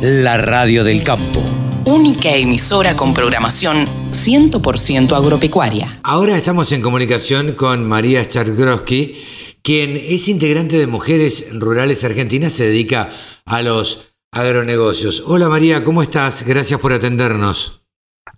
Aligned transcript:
la 0.00 0.36
radio 0.36 0.84
del 0.84 1.02
campo. 1.02 1.42
Única 1.84 2.30
emisora 2.30 2.96
con 2.96 3.14
programación 3.14 3.86
100% 4.10 5.16
agropecuaria. 5.16 6.00
Ahora 6.02 6.36
estamos 6.36 6.70
en 6.72 6.82
comunicación 6.82 7.52
con 7.52 7.88
María 7.88 8.26
Chargrowski, 8.28 9.58
quien 9.62 9.96
es 9.96 10.28
integrante 10.28 10.78
de 10.78 10.86
Mujeres 10.86 11.46
Rurales 11.52 12.04
Argentinas, 12.04 12.52
se 12.52 12.66
dedica 12.66 13.10
a 13.46 13.62
los 13.62 14.14
agronegocios. 14.32 15.22
Hola 15.26 15.48
María, 15.48 15.82
¿cómo 15.82 16.02
estás? 16.02 16.44
Gracias 16.44 16.78
por 16.78 16.92
atendernos. 16.92 17.82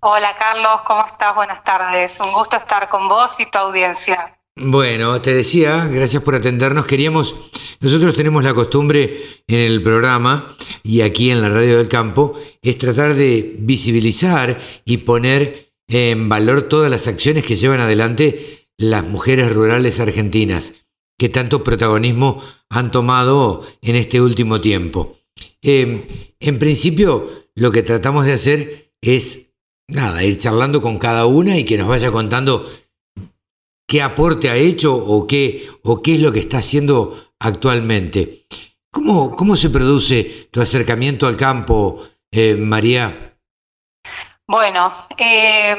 Hola 0.01 0.35
Carlos, 0.39 0.83
¿cómo 0.87 1.05
estás? 1.07 1.35
Buenas 1.35 1.65
tardes. 1.65 2.21
Un 2.21 2.33
gusto 2.33 2.57
estar 2.57 2.89
con 2.89 3.09
vos 3.09 3.35
y 3.41 3.51
tu 3.51 3.59
audiencia. 3.59 4.38
Bueno, 4.61 5.21
te 5.23 5.33
decía, 5.33 5.87
gracias 5.87 6.21
por 6.23 6.35
atendernos. 6.35 6.85
Queríamos, 6.85 7.37
nosotros 7.81 8.15
tenemos 8.15 8.43
la 8.43 8.55
costumbre 8.55 9.23
en 9.47 9.59
el 9.61 9.83
programa 9.83 10.57
y 10.83 11.03
aquí 11.03 11.31
en 11.31 11.41
la 11.41 11.49
radio 11.49 11.79
del 11.79 11.89
campo, 11.89 12.39
es 12.61 12.77
tratar 12.77 13.15
de 13.15 13.57
visibilizar 13.61 14.61
y 14.85 14.99
poner 14.99 15.73
en 15.87 16.29
valor 16.29 16.63
todas 16.63 16.91
las 16.91 17.07
acciones 17.07 17.45
que 17.45 17.55
llevan 17.55 17.79
adelante 17.79 18.69
las 18.77 19.05
mujeres 19.05 19.53
rurales 19.53 20.01
argentinas, 20.01 20.75
que 21.19 21.29
tanto 21.29 21.63
protagonismo 21.63 22.43
han 22.69 22.91
tomado 22.91 23.65
en 23.81 23.95
este 23.95 24.21
último 24.21 24.61
tiempo. 24.61 25.19
Em, 25.63 26.03
en 26.41 26.59
principio, 26.59 27.47
lo 27.55 27.71
que 27.71 27.85
tratamos 27.85 28.25
de 28.25 28.33
hacer 28.33 28.93
es, 29.03 29.51
nada, 29.89 30.25
ir 30.25 30.37
charlando 30.37 30.83
con 30.83 30.99
cada 30.99 31.27
una 31.27 31.57
y 31.57 31.65
que 31.65 31.79
nos 31.79 31.87
vaya 31.87 32.11
contando 32.11 32.69
qué 33.89 34.03
aporte 34.03 34.51
ha 34.51 34.55
hecho 34.55 34.95
o 34.95 35.27
qué, 35.27 35.69
o 35.83 36.03
qué 36.03 36.13
es 36.13 36.21
lo 36.21 36.31
que 36.31 36.41
está 36.41 36.59
haciendo 36.59 37.33
actualmente. 37.41 38.47
¿Cómo, 38.93 39.35
cómo 39.35 39.57
se 39.57 39.71
produce 39.71 40.49
tu 40.53 40.61
acercamiento 40.61 41.27
al 41.27 41.37
campo, 41.37 42.03
eh, 42.31 42.55
María? 42.55 43.35
Bueno, 44.47 45.07
eh, 45.17 45.77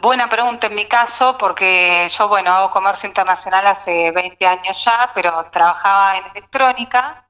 buena 0.00 0.28
pregunta 0.28 0.66
en 0.68 0.74
mi 0.74 0.86
caso, 0.86 1.36
porque 1.38 2.06
yo, 2.08 2.28
bueno, 2.28 2.52
hago 2.52 2.70
comercio 2.70 3.08
internacional 3.08 3.66
hace 3.66 4.10
20 4.12 4.46
años 4.46 4.82
ya, 4.84 5.10
pero 5.14 5.46
trabajaba 5.52 6.16
en 6.18 6.24
electrónica. 6.32 7.26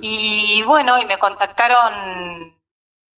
Y 0.00 0.62
bueno, 0.62 0.96
y 1.00 1.06
me 1.06 1.18
contactaron 1.18 2.56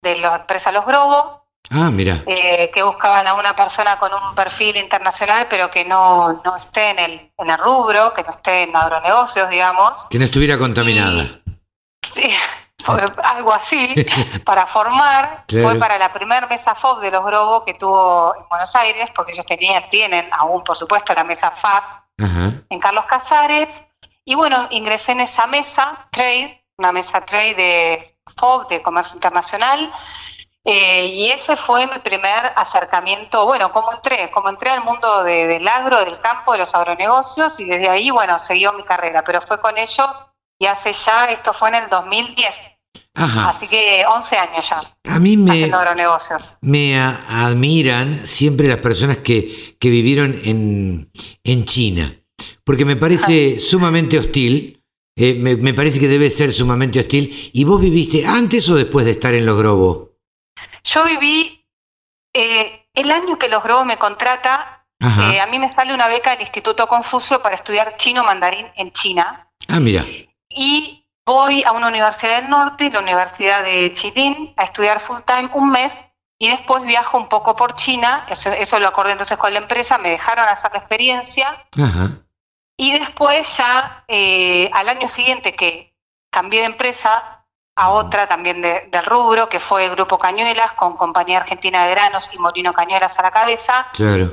de 0.03 0.17
la 0.17 0.37
empresa 0.37 0.73
Los 0.73 0.87
Grobos, 0.87 1.42
Ah, 1.71 1.91
mira. 1.91 2.23
Eh, 2.27 2.71
que 2.73 2.83
buscaban 2.83 3.27
a 3.27 3.35
una 3.35 3.57
persona 3.57 3.99
con 3.99 4.13
un 4.13 4.35
perfil 4.35 4.77
internacional, 4.77 5.47
pero 5.49 5.71
que 5.71 5.85
no, 5.85 6.41
no 6.45 6.57
esté 6.57 6.91
en 6.91 6.99
el, 6.99 7.33
en 7.39 7.51
el 7.51 7.59
rubro, 7.59 8.13
que 8.13 8.23
no 8.23 8.31
esté 8.31 8.65
en 8.65 8.77
agronegocios, 8.77 9.49
digamos. 9.49 10.07
Que 10.11 10.19
no 10.19 10.25
estuviera 10.25 10.59
contaminada. 10.59 11.41
sí, 12.03 12.29
algo 13.23 13.53
así, 13.53 13.95
para 14.45 14.67
formar. 14.67 15.45
Fue 15.49 15.77
para 15.77 15.99
la 15.99 16.13
primera 16.13 16.47
mesa 16.47 16.75
FOB 16.75 17.01
de 17.01 17.11
los 17.11 17.25
Grobo 17.25 17.65
que 17.65 17.75
tuvo 17.75 18.35
en 18.37 18.49
Buenos 18.49 18.75
Aires, 18.77 19.11
porque 19.15 19.33
ellos 19.33 19.47
tenían, 19.47 19.89
tienen 19.91 20.29
aún, 20.33 20.63
por 20.63 20.77
supuesto, 20.77 21.15
la 21.15 21.25
mesa 21.25 21.51
FAF 21.51 21.85
en 22.19 22.81
Carlos 22.81 23.05
Casares. 23.07 23.83
Y 24.25 24.35
bueno, 24.35 24.69
ingresé 24.71 25.13
en 25.13 25.21
esa 25.21 25.47
mesa, 25.47 26.09
trade, 26.13 26.65
una 26.79 26.93
mesa 26.93 27.25
trade 27.25 27.55
de 27.55 28.17
FOB, 28.37 28.69
de 28.69 28.83
comercio 28.83 29.17
internacional, 29.17 29.91
eh, 30.65 31.07
y 31.07 31.27
ese 31.31 31.57
fue 31.57 31.87
mi 31.89 31.99
primer 31.99 32.53
acercamiento, 32.55 33.45
bueno, 33.47 33.73
como 33.73 33.93
entré, 33.93 34.31
como 34.31 34.49
entré 34.49 34.71
al 34.71 34.85
mundo 34.85 35.25
del 35.25 35.67
agro, 35.67 36.05
del 36.05 36.19
campo, 36.21 36.53
de 36.53 36.59
los 36.59 36.75
agronegocios, 36.75 37.59
y 37.59 37.65
desde 37.65 37.89
ahí, 37.89 38.11
bueno, 38.11 38.39
siguió 38.39 38.73
mi 38.73 38.85
carrera, 38.85 39.25
pero 39.25 39.41
fue 39.41 39.59
con 39.59 39.77
ellos 39.77 40.25
y 40.61 40.67
hace 40.67 40.93
ya, 40.93 41.25
esto 41.27 41.53
fue 41.53 41.71
en 41.71 41.75
el 41.77 41.89
2010. 41.89 42.55
Así 43.15 43.67
que 43.67 44.05
11 44.09 44.37
años 44.37 44.69
ya. 44.69 44.81
A 45.13 45.19
mí 45.19 45.37
me, 45.37 45.71
me 46.61 46.99
admiran 46.99 48.27
siempre 48.27 48.69
las 48.69 48.79
personas 48.79 49.19
que, 49.19 49.77
que 49.79 49.91
vivieron 49.91 50.35
en, 50.45 51.11
en 51.43 51.65
China, 51.65 52.17
porque 52.65 52.85
me 52.85 52.97
parece 52.97 53.61
sumamente 53.61 54.19
hostil, 54.19 54.83
eh, 55.17 55.35
me, 55.35 55.57
me, 55.57 55.75
parece 55.75 56.01
que 56.01 56.09
debe 56.09 56.31
ser 56.31 56.53
sumamente 56.53 57.01
hostil. 57.01 57.51
¿Y 57.53 57.65
vos 57.65 57.81
viviste 57.81 58.25
antes 58.25 58.69
o 58.71 58.77
después 58.77 59.05
de 59.05 59.13
estar 59.13 59.35
en 59.35 59.45
los 59.45 59.59
Grobos? 59.59 60.12
Yo 60.85 61.05
viví 61.05 61.65
eh, 62.33 62.89
el 62.95 63.11
año 63.11 63.39
que 63.39 63.49
los 63.49 63.63
Grobo 63.63 63.85
me 63.85 63.99
contrata, 63.99 64.87
eh, 65.01 65.41
a 65.41 65.47
mí 65.47 65.59
me 65.59 65.69
sale 65.69 65.93
una 65.93 66.07
beca 66.07 66.31
del 66.31 66.43
Instituto 66.43 66.87
Confucio 66.87 67.43
para 67.43 67.57
estudiar 67.57 67.97
chino 67.97 68.23
mandarín 68.23 68.67
en 68.77 68.93
China. 68.93 69.51
Ah, 69.69 69.81
mira. 69.81 70.05
Y 70.49 71.05
voy 71.27 71.65
a 71.65 71.73
una 71.73 71.89
universidad 71.89 72.41
del 72.41 72.51
norte, 72.51 72.91
la 72.91 73.01
Universidad 73.01 73.65
de 73.65 73.91
Chilín, 73.93 74.55
a 74.57 74.65
estudiar 74.65 75.01
full 75.01 75.21
time 75.27 75.51
un 75.55 75.71
mes 75.71 75.97
y 76.39 76.49
después 76.49 76.83
viajo 76.83 77.19
un 77.19 77.29
poco 77.29 77.55
por 77.55 77.77
China, 77.77 78.27
eso, 78.29 78.79
lo 78.81 78.89
acordé 78.89 79.13
entonces 79.13 79.39
con 79.39 79.53
la 79.53 79.61
empresa, 79.61 79.99
me 79.99 80.11
dejaron 80.11 80.49
hacer 80.49 80.73
la 80.73 80.79
experiencia. 80.81 81.67
Y 82.77 82.99
después 82.99 83.59
ya 83.59 84.05
eh, 84.09 84.69
al 84.73 84.89
año 84.89 85.09
siguiente 85.09 85.55
que 85.55 85.97
cambié 86.31 86.61
de 86.61 86.67
empresa, 86.67 87.32
a 87.75 87.91
otra 87.91 88.27
también 88.27 88.61
del 88.61 89.05
rubro, 89.07 89.49
que 89.49 89.59
fue 89.59 89.87
el 89.87 89.93
Grupo 89.93 90.19
Cañuelas, 90.19 90.73
con 90.73 90.97
Compañía 90.97 91.39
Argentina 91.39 91.85
de 91.87 91.93
Granos 91.93 92.29
y 92.33 92.39
Molino 92.39 92.73
Cañuelas 92.73 93.19
a 93.19 93.23
la 93.23 93.31
cabeza, 93.31 93.87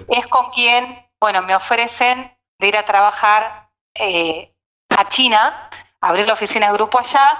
es 0.07 0.27
con 0.27 0.49
quien, 0.51 1.05
bueno, 1.19 1.41
me 1.43 1.55
ofrecen 1.55 2.35
de 2.59 2.67
ir 2.67 2.75
a 2.75 2.83
trabajar 2.83 3.69
eh, 3.95 4.53
a 4.89 5.07
China, 5.07 5.69
abrir 6.01 6.27
la 6.27 6.33
oficina 6.33 6.67
de 6.67 6.73
grupo 6.73 6.99
allá, 6.99 7.37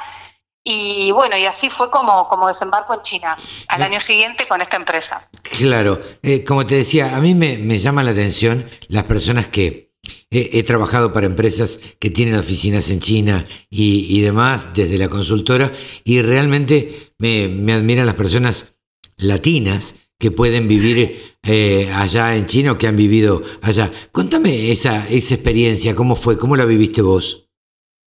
y 0.64 1.12
bueno, 1.12 1.36
y 1.38 1.46
así 1.46 1.70
fue 1.70 1.90
como, 1.90 2.28
como 2.28 2.48
desembarco 2.48 2.94
en 2.94 3.02
China, 3.02 3.36
al 3.68 3.82
año 3.82 4.00
siguiente 4.00 4.48
con 4.48 4.62
esta 4.62 4.78
empresa. 4.78 5.28
Claro, 5.42 6.00
eh, 6.22 6.46
como 6.46 6.66
te 6.66 6.76
decía, 6.76 7.16
a 7.16 7.20
mí 7.20 7.36
me, 7.36 7.58
me 7.58 7.80
llama 7.80 8.04
la 8.04 8.12
atención 8.12 8.70
las 8.88 9.04
personas 9.04 9.48
que 9.48 9.89
He, 10.32 10.64
trabajado 10.64 11.14
para 11.14 11.26
empresas 11.26 11.80
que 12.00 12.10
tienen 12.10 12.36
oficinas 12.36 12.90
en 12.90 13.00
China 13.00 13.46
y, 13.70 14.22
demás 14.22 14.74
desde 14.74 14.98
la 14.98 15.10
consultora 15.10 15.72
y 16.04 16.22
realmente 16.22 17.14
me, 17.18 17.46
admiran 17.74 18.06
las 18.06 18.16
personas 18.16 18.74
latinas 19.18 19.96
que 20.20 20.32
pueden 20.32 20.68
vivir 20.68 21.38
eh, 21.44 21.92
allá 21.96 22.36
en 22.36 22.46
China 22.46 22.74
o 22.74 22.78
que 22.78 22.88
han 22.88 22.98
vivido 22.98 23.42
allá. 23.62 23.92
Contame 24.12 24.72
esa, 24.72 25.08
esa 25.08 25.34
experiencia, 25.36 25.96
¿cómo 25.96 26.16
fue? 26.16 26.38
¿Cómo 26.38 26.56
la 26.56 26.66
viviste 26.66 27.02
vos? 27.02 27.50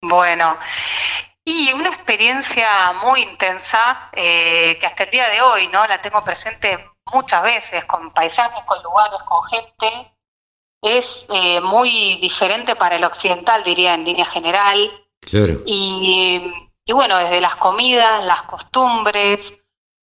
Bueno, 0.03 0.57
y 1.45 1.73
una 1.73 1.89
experiencia 1.89 2.93
muy 3.03 3.23
intensa 3.23 4.11
eh, 4.13 4.77
que 4.79 4.87
hasta 4.87 5.05
el 5.05 5.11
día 5.11 5.29
de 5.29 5.41
hoy 5.41 5.67
no 5.69 5.85
la 5.87 6.01
tengo 6.01 6.23
presente 6.23 6.79
muchas 7.13 7.43
veces 7.43 7.85
con 7.85 8.13
paisajes, 8.13 8.63
con 8.65 8.81
lugares, 8.83 9.19
con 9.25 9.43
gente 9.45 10.15
es 10.83 11.27
eh, 11.31 11.61
muy 11.61 12.17
diferente 12.17 12.75
para 12.75 12.97
el 12.97 13.05
occidental, 13.05 13.63
diría 13.63 13.95
en 13.95 14.05
línea 14.05 14.27
general. 14.27 14.91
Claro. 15.21 15.63
Y, 15.65 16.43
bueno, 16.93 17.17
desde 17.19 17.41
las 17.41 17.55
comidas, 17.57 18.25
las 18.25 18.43
costumbres, 18.43 19.55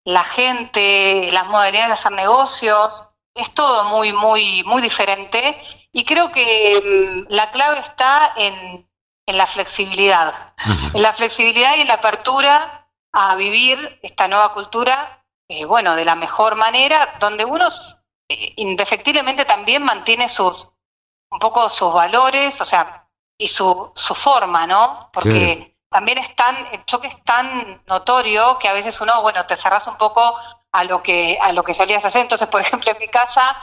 la 0.06 0.23
gente, 0.23 1.29
las 1.34 1.47
modalidades 1.47 1.89
de 1.89 1.94
hacer 1.94 2.12
negocios, 2.13 3.03
es 3.35 3.53
todo 3.53 3.84
muy, 3.85 4.13
muy, 4.13 4.63
muy 4.63 4.81
diferente. 4.81 5.57
Y 5.91 6.06
creo 6.06 6.31
que 6.31 7.25
mm, 7.28 7.34
la 7.34 7.51
clave 7.51 7.79
está 7.79 8.34
en, 8.38 8.88
la 9.28 9.45
flexibilidad, 9.45 10.56
en 10.94 11.01
la 11.03 11.13
flexibilidad 11.13 11.75
y 11.78 11.81
en 11.81 11.88
la 11.88 11.95
apertura 11.95 12.89
a 13.12 13.35
vivir 13.35 14.00
esta 14.01 14.28
nueva 14.28 14.53
cultura, 14.53 15.23
eh, 15.47 15.66
bueno, 15.66 15.95
de 15.95 16.06
la 16.06 16.16
mejor 16.16 16.56
manera, 16.56 17.16
donde 17.19 17.45
uno 17.45 17.68
eh, 17.68 17.99
indefectiblemente 18.29 19.45
también 19.45 19.84
mantiene 19.84 20.29
sus, 20.29 20.67
un 21.31 21.40
poco 21.40 21.69
sus 21.69 21.94
valores, 21.94 22.62
o 22.62 22.66
sea, 22.66 23.07
y 23.38 23.47
su, 23.47 23.91
su 23.95 24.16
forma, 24.16 24.67
¿no? 24.67 25.09
Porque 25.12 25.78
también 25.90 26.19
es 26.19 26.35
tan, 26.35 26.56
el 26.72 26.85
choque 26.85 27.07
es 27.07 27.23
tan 27.23 27.81
notorio 27.88 28.57
que 28.59 28.68
a 28.68 28.73
veces 28.73 29.00
uno, 29.01 29.21
bueno, 29.21 29.45
te 29.45 29.56
cerras 29.56 29.88
un 29.88 29.98
poco 29.98 30.36
a 30.71 30.83
lo 30.83 31.01
que, 31.01 31.38
a 31.42 31.51
lo 31.51 31.63
que 31.63 31.74
solías 31.74 32.06
hacer. 32.06 32.21
Entonces, 32.21 32.48
por 32.48 32.62
ejemplo, 32.62 32.92
en 32.92 33.00
mi 33.00 33.07
casa, 33.07 33.57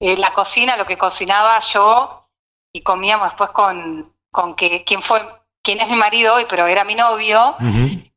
eh, 0.00 0.16
la 0.16 0.32
cocina, 0.32 0.76
lo 0.76 0.86
que 0.86 0.98
cocinaba 0.98 1.58
yo 1.60 2.26
y 2.72 2.82
comíamos 2.82 3.28
después 3.28 3.50
con, 3.50 4.14
con 4.30 4.54
que 4.54 4.84
quien 4.84 5.00
fue, 5.00 5.26
quien 5.62 5.80
es 5.80 5.88
mi 5.88 5.96
marido 5.96 6.34
hoy, 6.34 6.46
pero 6.48 6.66
era 6.66 6.84
mi 6.84 6.94
novio, 6.94 7.54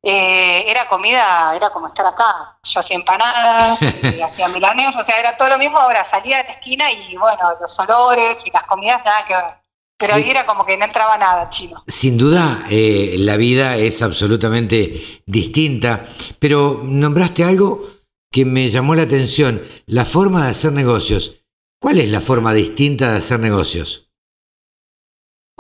eh, 0.02 0.64
era 0.68 0.88
comida, 0.88 1.56
era 1.56 1.70
como 1.72 1.88
estar 1.88 2.06
acá. 2.06 2.58
Yo 2.64 2.80
hacía 2.80 2.96
empanadas, 2.96 3.80
hacía 4.24 4.48
milanes, 4.48 4.96
o 4.96 5.04
sea, 5.04 5.20
era 5.20 5.36
todo 5.36 5.50
lo 5.50 5.58
mismo. 5.58 5.78
Ahora 5.78 6.06
salía 6.06 6.38
de 6.38 6.44
la 6.46 6.50
esquina 6.52 6.92
y 6.92 7.16
bueno, 7.18 7.58
los 7.60 7.80
olores 7.80 8.46
y 8.46 8.52
las 8.52 8.64
comidas, 8.64 9.02
nada 9.04 9.26
que 9.26 9.34
ver. 9.34 9.64
Pero 9.98 10.16
ahí 10.16 10.30
era 10.30 10.46
como 10.46 10.66
que 10.66 10.78
no 10.78 10.86
entraba 10.86 11.18
nada 11.18 11.50
chino. 11.50 11.84
Sin 11.88 12.18
duda, 12.18 12.66
eh, 12.70 13.16
la 13.20 13.38
vida 13.38 13.78
es 13.78 14.02
absolutamente 14.02 15.22
distinta, 15.26 16.04
pero 16.40 16.82
nombraste 16.84 17.44
algo 17.44 17.88
que 18.32 18.44
me 18.44 18.68
llamó 18.68 18.96
la 18.96 19.04
atención, 19.04 19.62
la 19.86 20.06
forma 20.06 20.44
de 20.44 20.52
hacer 20.52 20.74
negocios. 20.74 21.46
¿Cuál 21.80 22.00
es 22.00 22.10
la 22.10 22.22
forma 22.22 22.54
distinta 22.54 23.12
de 23.12 23.18
hacer 23.20 23.40
negocios? 23.40 24.03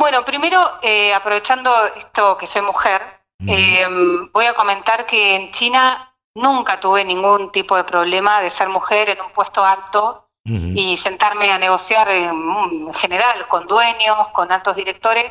Bueno, 0.03 0.25
primero, 0.25 0.59
eh, 0.81 1.13
aprovechando 1.13 1.71
esto 1.95 2.35
que 2.35 2.45
soy 2.45 2.61
mujer, 2.61 3.01
Eh, 3.47 3.87
voy 4.33 4.45
a 4.45 4.53
comentar 4.53 5.05
que 5.05 5.35
en 5.35 5.51
China 5.51 6.13
nunca 6.35 6.77
tuve 6.79 7.05
ningún 7.05 7.51
tipo 7.53 7.77
de 7.77 7.85
problema 7.85 8.41
de 8.41 8.49
ser 8.49 8.67
mujer 8.67 9.09
en 9.09 9.21
un 9.21 9.31
puesto 9.31 9.63
alto 9.63 10.29
y 10.45 10.97
sentarme 10.97 11.51
a 11.51 11.57
negociar 11.57 12.09
en, 12.09 12.93
general 12.93 13.47
con 13.47 13.65
dueños, 13.65 14.27
con 14.33 14.51
altos 14.51 14.75
directores. 14.75 15.25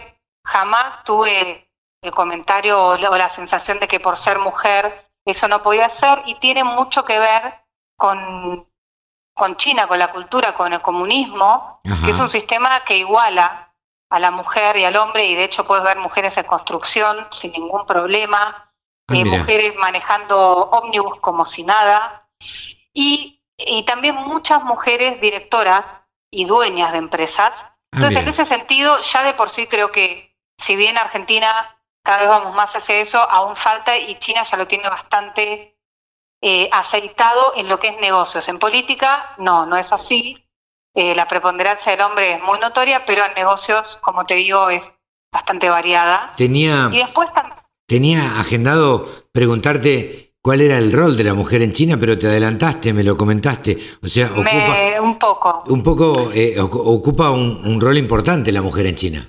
Jamás 0.46 1.04
tuve 1.04 1.68
el 2.02 2.10
comentario 2.12 2.74
o 2.82 2.96
la, 2.96 3.28
sensación 3.28 3.78
de 3.78 3.88
que 3.88 4.00
por 4.00 4.16
ser 4.16 4.38
mujer 4.38 4.82
eso 5.26 5.48
no 5.48 5.62
podía 5.62 5.88
ser 5.88 6.22
y 6.24 6.34
tiene 6.36 6.64
mucho 6.64 7.04
que 7.04 7.18
ver 7.18 7.42
con, 7.98 8.66
con 9.34 9.56
China, 9.56 9.86
con 9.86 9.98
la 9.98 10.08
cultura, 10.08 10.54
con 10.54 10.72
el 10.72 10.80
comunismo, 10.80 11.80
que 12.04 12.10
es 12.10 12.20
un 12.20 12.30
sistema 12.30 12.80
que 12.84 12.96
iguala 12.96 13.71
a 14.12 14.18
la 14.18 14.30
mujer 14.30 14.76
y 14.76 14.84
al 14.84 14.96
hombre, 14.96 15.24
y 15.24 15.34
de 15.34 15.44
hecho 15.44 15.64
puedes 15.64 15.82
ver 15.82 15.96
mujeres 15.96 16.36
en 16.36 16.44
construcción 16.44 17.26
sin 17.30 17.50
ningún 17.52 17.86
problema, 17.86 18.70
ah, 19.08 19.14
eh, 19.14 19.24
mujeres 19.24 19.74
manejando 19.76 20.68
ómnibus 20.70 21.18
como 21.20 21.46
si 21.46 21.62
nada, 21.62 22.28
y, 22.92 23.38
también 23.86 24.16
muchas 24.16 24.64
mujeres 24.64 25.18
directoras 25.18 25.84
y 26.30 26.44
dueñas 26.44 26.92
de 26.92 26.98
empresas. 26.98 27.64
Ah, 27.64 27.70
Entonces, 27.92 28.20
en 28.20 28.28
ese 28.28 28.44
sentido, 28.44 28.98
ya 29.00 29.22
de 29.22 29.32
por 29.32 29.48
sí 29.48 29.66
creo 29.66 29.90
que 29.90 30.36
si 30.58 30.76
bien 30.76 30.98
Argentina 30.98 31.74
cada 32.02 32.18
vez 32.18 32.28
vamos 32.28 32.54
más 32.54 32.76
hacia 32.76 32.96
eso, 32.96 33.18
aún 33.18 33.56
falta 33.56 33.96
y 33.96 34.18
China 34.18 34.42
ya 34.42 34.58
lo 34.58 34.66
tiene 34.66 34.90
bastante 34.90 35.78
eh, 36.42 36.68
aceitado 36.70 37.54
en 37.56 37.66
lo 37.66 37.78
que 37.78 37.88
es 37.88 37.98
negocios. 37.98 38.46
En 38.48 38.58
política, 38.58 39.34
no, 39.38 39.64
no 39.64 39.76
es 39.78 39.90
así. 39.90 40.41
Eh, 40.94 41.14
la 41.14 41.26
preponderancia 41.26 41.92
del 41.92 42.02
hombre 42.02 42.34
es 42.34 42.42
muy 42.42 42.58
notoria, 42.58 43.04
pero 43.06 43.24
en 43.24 43.34
negocios, 43.34 43.98
como 44.02 44.26
te 44.26 44.34
digo, 44.34 44.68
es 44.68 44.90
bastante 45.32 45.68
variada. 45.70 46.32
Tenía, 46.36 46.90
y 46.92 46.98
después 46.98 47.30
tenía 47.86 48.40
agendado 48.40 49.08
preguntarte 49.32 50.34
cuál 50.42 50.60
era 50.60 50.76
el 50.76 50.92
rol 50.92 51.16
de 51.16 51.24
la 51.24 51.34
mujer 51.34 51.62
en 51.62 51.72
China, 51.72 51.96
pero 51.98 52.18
te 52.18 52.26
adelantaste, 52.26 52.92
me 52.92 53.04
lo 53.04 53.16
comentaste. 53.16 53.78
O 54.02 54.06
sea, 54.06 54.26
ocupa, 54.26 55.00
un 55.00 55.18
poco. 55.18 55.64
Un 55.68 55.82
poco 55.82 56.30
eh, 56.34 56.60
ocupa 56.60 57.30
un, 57.30 57.80
rol 57.80 57.96
importante 57.96 58.52
la 58.52 58.60
mujer 58.60 58.86
en 58.86 58.96
China. 58.96 59.28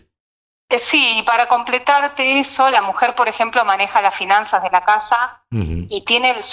Eh, 0.69 0.79
sí, 0.79 1.23
para 1.25 1.47
completarte 1.47 2.39
eso, 2.39 2.69
la 2.71 2.81
mujer, 2.81 3.15
por 3.15 3.29
ejemplo, 3.29 3.63
maneja 3.63 4.01
las 4.01 4.15
finanzas 4.15 4.63
de 4.63 4.69
la 4.69 4.83
casa 4.83 5.45
y 5.51 6.01
tiene, 6.01 6.31
el 6.31 6.43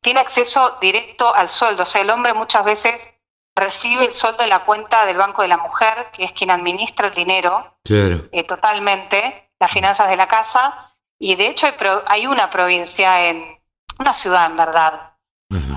tiene 0.00 0.20
acceso 0.20 0.78
directo 0.80 1.34
al 1.34 1.48
sueldo. 1.48 1.82
O 1.82 1.86
sea, 1.86 2.00
el 2.00 2.08
hombre 2.08 2.32
muchas 2.32 2.64
veces 2.64 3.13
recibe 3.54 4.04
el 4.04 4.12
sueldo 4.12 4.42
de 4.42 4.48
la 4.48 4.64
cuenta 4.64 5.06
del 5.06 5.16
Banco 5.16 5.42
de 5.42 5.48
la 5.48 5.58
Mujer, 5.58 6.10
que 6.12 6.24
es 6.24 6.32
quien 6.32 6.50
administra 6.50 7.08
el 7.08 7.14
dinero 7.14 7.78
eh, 7.88 8.44
totalmente, 8.44 9.50
las 9.60 9.70
finanzas 9.70 10.08
de 10.08 10.16
la 10.16 10.26
casa, 10.26 10.76
y 11.18 11.36
de 11.36 11.48
hecho 11.48 11.66
hay, 12.06 12.26
una 12.26 12.50
provincia 12.50 13.28
en, 13.28 13.60
una 13.98 14.12
ciudad 14.12 14.46
en 14.46 14.56
verdad, 14.56 15.16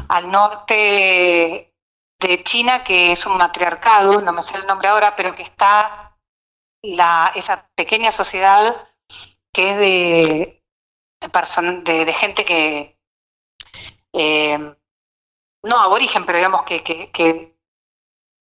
al 0.09 0.31
norte 0.31 1.75
de 2.19 2.43
China, 2.43 2.83
que 2.83 3.11
es 3.11 3.25
un 3.27 3.37
matriarcado, 3.37 4.21
no 4.21 4.33
me 4.33 4.41
sé 4.41 4.57
el 4.57 4.65
nombre 4.65 4.87
ahora, 4.87 5.15
pero 5.15 5.35
que 5.35 5.43
está 5.43 6.17
la, 6.81 7.31
esa 7.35 7.69
pequeña 7.75 8.11
sociedad 8.11 8.75
que 9.53 9.71
es 9.71 9.77
de, 9.77 10.63
de, 11.83 12.05
de, 12.05 12.13
gente 12.13 12.43
que, 12.43 12.99
eh, 14.13 14.75
no 15.63 15.79
aborigen, 15.79 16.25
pero 16.25 16.37
digamos 16.37 16.63
que, 16.63 16.81
que 16.83 17.56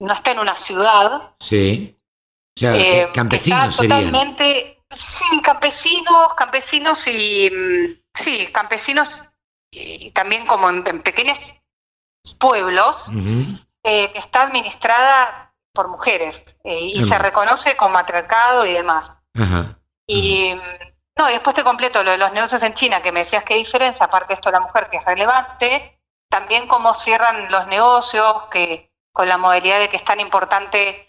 no 0.01 0.13
está 0.13 0.33
en 0.33 0.39
una 0.39 0.55
ciudad. 0.55 1.35
Sí. 1.41 1.97
O 2.57 2.61
sea, 2.61 2.77
eh, 2.77 3.11
campesinos 3.13 3.77
totalmente, 3.77 4.83
sí, 4.91 5.41
campesinos, 5.43 6.35
campesinos 6.35 7.07
y 7.07 7.51
mm, 7.51 8.03
sí, 8.15 8.47
campesinos 8.53 9.25
y 9.71 10.11
también 10.13 10.47
como 10.47 10.71
en, 10.71 10.83
pequeños 11.03 11.39
pueblos 12.39 13.11
eh, 13.85 14.11
que 14.11 14.19
está 14.19 14.43
administrada 14.43 15.55
por 15.75 15.89
mujeres 15.89 16.57
eh, 16.65 16.81
y 16.81 17.05
se 17.05 17.19
reconoce 17.19 17.77
con 17.77 17.93
matriarcado 17.93 18.65
y 18.65 18.73
demás. 18.73 19.13
Y 20.07 20.55
mm, 20.55 20.87
no, 21.19 21.31
y 21.31 21.33
después 21.33 21.55
te 21.55 21.65
completo 21.65 22.03
lo 22.03 22.11
de 22.11 22.19
los 22.19 22.33
negocios 22.33 22.63
en 22.63 22.75
China, 22.75 23.03
que 23.03 23.13
me 23.13 23.21
decías 23.21 23.45
qué 23.45 23.57
diferencia, 23.57 24.07
aparte 24.07 24.29
de 24.29 24.35
esto 24.35 24.51
de 24.51 24.59
la 24.59 24.61
mujer 24.61 24.89
que 24.91 24.97
es 24.97 25.05
relevante, 25.05 26.01
también 26.29 26.67
cómo 26.67 26.95
cierran 26.95 27.51
los 27.51 27.67
negocios, 27.67 28.45
que 28.51 28.91
con 29.17 29.31
la 29.31 29.39
modalidad 29.39 29.81
de 29.81 29.89
que 29.89 29.97
es 29.97 30.05
tan 30.05 30.21
importante 30.21 31.07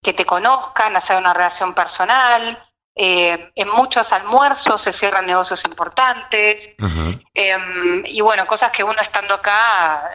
que 0.00 0.12
te 0.12 0.24
conozcan, 0.24 0.94
hacer 0.94 1.18
una 1.18 1.34
relación 1.34 1.74
personal. 1.74 2.56
Eh, 2.94 3.50
en 3.52 3.68
muchos 3.70 4.12
almuerzos 4.12 4.80
se 4.80 4.92
cierran 4.92 5.26
negocios 5.26 5.64
importantes. 5.64 6.70
Em, 7.34 8.04
y 8.06 8.20
bueno, 8.20 8.46
cosas 8.46 8.70
que 8.70 8.84
uno 8.84 9.00
estando 9.00 9.34
acá 9.34 10.08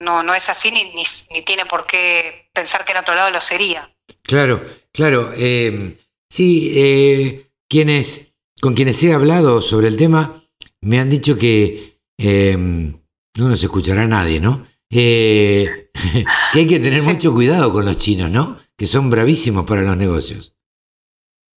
no, 0.00 0.22
no 0.22 0.32
es 0.32 0.48
así 0.48 0.70
ni, 0.70 0.94
ni, 0.94 1.42
tiene 1.42 1.66
por 1.66 1.86
qué 1.86 2.48
pensar 2.54 2.86
que 2.86 2.92
en 2.92 2.98
otro 2.98 3.14
lado 3.14 3.30
lo 3.30 3.40
sería. 3.42 3.94
Claro, 4.22 4.64
claro. 4.94 5.34
Em, 5.36 5.94
sí, 6.30 6.72
eh, 6.74 7.50
quienes, 7.68 8.28
con 8.62 8.72
quienes 8.72 9.02
he 9.02 9.12
hablado 9.12 9.60
sobre 9.60 9.88
el 9.88 9.96
tema 9.96 10.42
me 10.80 11.00
han 11.00 11.10
dicho 11.10 11.36
que 11.36 11.98
em, 12.16 12.98
no 13.36 13.48
nos 13.50 13.62
escuchará 13.62 14.06
nadie, 14.06 14.40
¿no? 14.40 14.66
Eh, 14.88 15.89
que 16.52 16.58
hay 16.60 16.66
que 16.66 16.78
tener 16.78 17.02
mucho 17.02 17.32
cuidado 17.32 17.72
con 17.72 17.84
los 17.84 17.96
chinos, 17.96 18.30
¿no? 18.30 18.58
Que 18.76 18.86
son 18.86 19.10
bravísimos 19.10 19.64
para 19.64 19.82
los 19.82 19.96
negocios. 19.96 20.54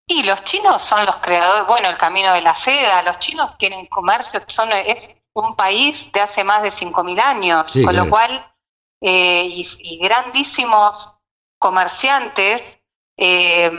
Y 0.07 0.23
los 0.23 0.43
chinos 0.43 0.81
son 0.81 1.05
los 1.05 1.17
creadores, 1.17 1.65
bueno, 1.67 1.89
el 1.89 1.97
camino 1.97 2.33
de 2.33 2.41
la 2.41 2.53
seda, 2.53 3.03
los 3.03 3.19
chinos 3.19 3.57
tienen 3.57 3.85
comercio, 3.85 4.41
son, 4.47 4.69
es 4.71 5.15
un 5.33 5.55
país 5.55 6.11
de 6.11 6.21
hace 6.21 6.43
más 6.43 6.61
de 6.61 6.69
5.000 6.69 7.19
años, 7.19 7.73
con 7.83 7.95
lo 7.95 8.09
cual, 8.09 8.53
eh, 9.01 9.47
y, 9.49 9.99
grandísimos 9.99 11.09
comerciantes, 11.57 12.79
eh, 13.17 13.71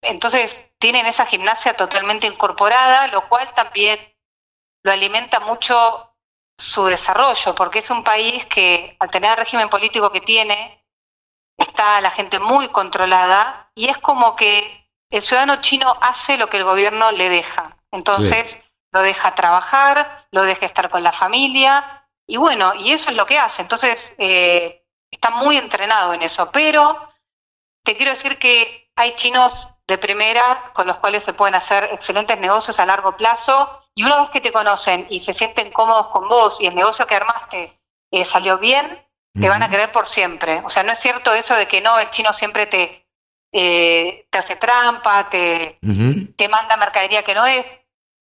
entonces 0.00 0.64
tienen 0.78 1.06
esa 1.06 1.26
gimnasia 1.26 1.74
totalmente 1.74 2.26
incorporada, 2.26 3.08
lo 3.08 3.28
cual 3.28 3.52
también 3.54 3.98
lo 4.82 4.92
alimenta 4.92 5.40
mucho 5.40 6.07
su 6.58 6.86
desarrollo, 6.86 7.54
porque 7.54 7.78
es 7.78 7.90
un 7.90 8.02
país 8.02 8.44
que 8.46 8.96
al 8.98 9.10
tener 9.10 9.30
el 9.30 9.36
régimen 9.36 9.70
político 9.70 10.10
que 10.10 10.20
tiene, 10.20 10.84
está 11.56 12.00
la 12.00 12.10
gente 12.10 12.40
muy 12.40 12.68
controlada 12.68 13.70
y 13.74 13.88
es 13.88 13.98
como 13.98 14.34
que 14.34 14.90
el 15.10 15.22
ciudadano 15.22 15.60
chino 15.60 15.96
hace 16.00 16.36
lo 16.36 16.48
que 16.48 16.58
el 16.58 16.64
gobierno 16.64 17.12
le 17.12 17.28
deja. 17.28 17.76
Entonces 17.92 18.60
lo 18.92 19.02
deja 19.02 19.34
trabajar, 19.34 20.26
lo 20.30 20.42
deja 20.42 20.66
estar 20.66 20.90
con 20.90 21.02
la 21.02 21.12
familia 21.12 22.06
y 22.26 22.36
bueno, 22.36 22.74
y 22.74 22.92
eso 22.92 23.10
es 23.10 23.16
lo 23.16 23.24
que 23.24 23.38
hace. 23.38 23.62
Entonces 23.62 24.14
eh, 24.18 24.84
está 25.10 25.30
muy 25.30 25.56
entrenado 25.56 26.12
en 26.12 26.22
eso. 26.22 26.50
Pero 26.52 27.06
te 27.84 27.96
quiero 27.96 28.12
decir 28.12 28.38
que 28.38 28.90
hay 28.96 29.14
chinos 29.14 29.68
de 29.86 29.96
primera 29.96 30.70
con 30.74 30.86
los 30.86 30.98
cuales 30.98 31.24
se 31.24 31.32
pueden 31.32 31.54
hacer 31.54 31.84
excelentes 31.92 32.38
negocios 32.38 32.78
a 32.78 32.86
largo 32.86 33.16
plazo 33.16 33.82
y 33.98 34.04
una 34.04 34.20
vez 34.20 34.30
que 34.30 34.40
te 34.40 34.52
conocen 34.52 35.08
y 35.10 35.18
se 35.18 35.34
sienten 35.34 35.72
cómodos 35.72 36.06
con 36.06 36.28
vos 36.28 36.60
y 36.60 36.66
el 36.66 36.76
negocio 36.76 37.04
que 37.04 37.16
armaste 37.16 37.80
eh, 38.12 38.24
salió 38.24 38.56
bien, 38.56 38.86
te 39.34 39.48
van 39.48 39.60
a 39.60 39.68
querer 39.68 39.90
por 39.90 40.06
siempre. 40.06 40.62
O 40.64 40.70
sea, 40.70 40.84
no 40.84 40.92
es 40.92 41.00
cierto 41.00 41.34
eso 41.34 41.56
de 41.56 41.66
que 41.66 41.80
no, 41.80 41.98
el 41.98 42.08
chino 42.10 42.32
siempre 42.32 42.66
te, 42.66 43.04
eh, 43.50 44.28
te 44.30 44.38
hace 44.38 44.54
trampa, 44.54 45.28
te, 45.28 45.80
te 46.36 46.48
manda 46.48 46.76
mercadería 46.76 47.24
que 47.24 47.34
no 47.34 47.44
es. 47.44 47.66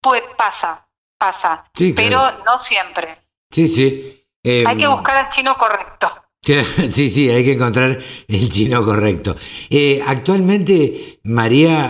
Pues 0.00 0.22
pasa, 0.38 0.88
pasa, 1.18 1.70
pero 1.94 2.22
no 2.46 2.58
siempre. 2.58 3.18
Sí, 3.50 3.68
sí. 3.68 4.26
Hay 4.42 4.78
que 4.78 4.84
em, 4.84 4.90
buscar 4.90 5.16
al 5.18 5.28
chino 5.28 5.58
correcto. 5.58 6.10
Sí, 6.42 7.10
sí, 7.10 7.28
hay 7.28 7.44
que 7.44 7.52
encontrar 7.52 7.98
el 8.28 8.48
chino 8.48 8.82
correcto. 8.82 9.36
Eh, 9.68 10.02
actualmente, 10.06 11.20
María, 11.24 11.84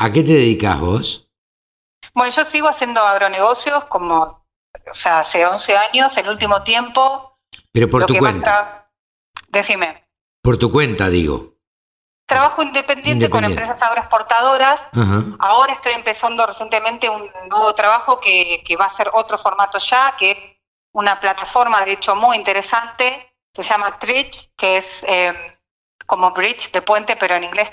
¿a 0.00 0.10
qué 0.10 0.24
te 0.24 0.32
dedicas 0.32 0.80
vos? 0.80 1.23
Bueno, 2.14 2.32
yo 2.32 2.44
sigo 2.44 2.68
haciendo 2.68 3.00
agronegocios 3.02 3.84
como, 3.86 4.46
o 4.90 4.94
sea, 4.94 5.20
hace 5.20 5.44
11 5.44 5.76
años, 5.76 6.16
el 6.16 6.28
último 6.28 6.62
tiempo. 6.62 7.36
Pero 7.72 7.90
por 7.90 8.06
tu 8.06 8.16
cuenta. 8.16 8.88
Decime. 9.48 10.08
Por 10.42 10.58
tu 10.58 10.70
cuenta, 10.70 11.08
digo. 11.08 11.54
Trabajo 12.26 12.62
independiente, 12.62 13.28
con 13.28 13.44
empresas 13.44 13.82
agroexportadoras. 13.82 14.84
Ahora 15.38 15.72
estoy 15.72 15.92
empezando 15.92 16.46
recientemente 16.46 17.10
un 17.10 17.30
nuevo 17.48 17.74
trabajo 17.74 18.18
que, 18.18 18.62
que 18.64 18.76
va 18.76 18.86
a 18.86 18.90
ser 18.90 19.10
otro 19.12 19.36
formato 19.36 19.78
ya, 19.78 20.14
que 20.16 20.30
es 20.30 20.38
una 20.92 21.20
plataforma, 21.20 21.84
de 21.84 21.92
hecho, 21.92 22.14
muy 22.14 22.36
interesante 22.36 23.34
se 23.54 23.62
llama 23.62 23.98
Tridge, 23.98 24.50
que 24.56 24.78
es 24.78 25.04
eh, 25.06 25.32
como 26.06 26.32
bridge 26.32 26.72
de 26.72 26.82
puente, 26.82 27.16
pero 27.16 27.36
en 27.36 27.44
inglés 27.44 27.72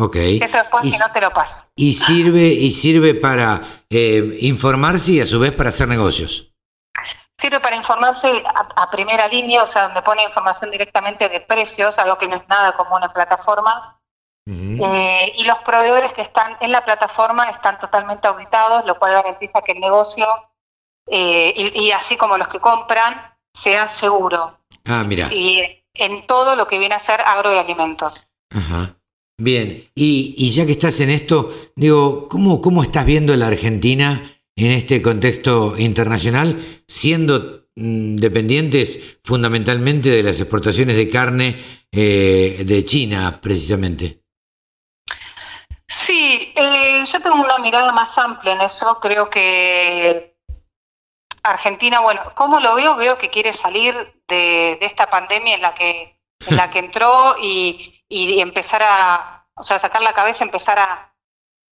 Ok. 0.00 0.16
Eso 0.16 0.58
después, 0.58 0.84
Y 0.84 0.92
si 0.92 0.98
no, 0.98 1.12
te 1.12 1.20
lo 1.20 1.30
paso. 1.30 1.56
Y 1.76 1.94
sirve, 1.94 2.46
y 2.46 2.72
sirve 2.72 3.14
para 3.14 3.60
eh, 3.88 4.38
informarse 4.40 5.12
y 5.12 5.20
a 5.20 5.26
su 5.26 5.38
vez 5.38 5.52
para 5.52 5.68
hacer 5.68 5.88
negocios. 5.88 6.52
Sirve 7.38 7.60
para 7.60 7.76
informarse 7.76 8.42
a, 8.46 8.82
a 8.82 8.90
primera 8.90 9.28
línea, 9.28 9.62
o 9.62 9.66
sea, 9.66 9.84
donde 9.84 10.02
pone 10.02 10.22
información 10.24 10.70
directamente 10.70 11.28
de 11.28 11.40
precios, 11.40 11.98
algo 11.98 12.18
que 12.18 12.28
no 12.28 12.36
es 12.36 12.48
nada 12.48 12.72
común 12.72 13.02
en 13.02 13.12
plataformas. 13.12 13.76
Ujú. 14.46 14.84
Eh, 14.84 15.32
y 15.36 15.44
los 15.44 15.58
proveedores 15.60 16.12
que 16.12 16.22
están 16.22 16.56
en 16.60 16.72
la 16.72 16.84
plataforma 16.84 17.48
están 17.50 17.78
totalmente 17.78 18.26
auditados, 18.26 18.84
lo 18.84 18.98
cual 18.98 19.12
garantiza 19.12 19.62
que 19.62 19.72
el 19.72 19.80
negocio, 19.80 20.26
eh, 21.06 21.52
y, 21.56 21.86
y 21.86 21.92
así 21.92 22.16
como 22.16 22.36
los 22.36 22.48
que 22.48 22.60
compran, 22.60 23.34
sea 23.52 23.88
seguro. 23.88 24.58
Ah, 24.86 25.04
mira. 25.04 25.28
Y 25.32 25.84
en 25.94 26.26
todo 26.26 26.56
lo 26.56 26.66
que 26.66 26.78
viene 26.78 26.94
a 26.94 26.98
ser 26.98 27.20
agro 27.20 27.52
y 27.52 27.58
alimentos. 27.58 28.26
Ajá. 28.50 28.96
Bien, 29.40 29.90
y, 29.94 30.50
ya 30.50 30.66
que 30.66 30.72
estás 30.72 31.00
en 31.00 31.08
esto, 31.08 31.50
digo, 31.74 32.28
¿cómo, 32.28 32.60
¿cómo 32.60 32.82
estás 32.82 33.06
viendo 33.06 33.34
la 33.36 33.46
Argentina 33.46 34.22
en 34.54 34.70
este 34.70 35.00
contexto 35.00 35.78
internacional, 35.78 36.62
siendo 36.86 37.64
mm, 37.74 38.16
dependientes 38.16 39.16
fundamentalmente 39.24 40.10
de 40.10 40.22
las 40.22 40.38
exportaciones 40.40 40.94
de 40.94 41.08
carne 41.08 41.56
eh, 41.90 42.64
de 42.66 42.84
China, 42.84 43.40
precisamente? 43.40 44.20
Sí, 45.88 46.52
eh, 46.54 47.02
yo 47.10 47.22
tengo 47.22 47.36
una 47.36 47.58
mirada 47.60 47.92
más 47.92 48.18
amplia 48.18 48.52
en 48.52 48.60
eso. 48.60 48.98
Creo 49.00 49.30
que 49.30 50.36
Argentina, 51.42 52.00
bueno, 52.00 52.20
¿cómo 52.34 52.60
lo 52.60 52.74
veo? 52.74 52.94
Veo 52.96 53.16
que 53.16 53.30
quiere 53.30 53.54
salir 53.54 53.94
de, 54.28 54.76
de 54.78 54.86
esta 54.86 55.08
pandemia 55.08 55.54
en 55.54 55.62
la 55.62 55.72
que, 55.72 56.20
en 56.46 56.56
la 56.58 56.68
que 56.68 56.80
entró 56.80 57.36
y, 57.42 57.99
y 58.10 58.40
empezar 58.40 58.82
a, 58.82 59.46
o 59.54 59.62
sea, 59.62 59.78
sacar 59.78 60.02
la 60.02 60.12
cabeza, 60.12 60.44
empezar 60.44 60.78
a, 60.78 61.14